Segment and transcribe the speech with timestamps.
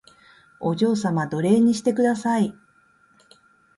[0.59, 2.55] お嬢様奴隷にしてください